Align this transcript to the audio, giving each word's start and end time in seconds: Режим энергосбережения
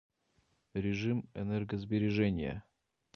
Режим 0.73 1.29
энергосбережения 1.35 2.63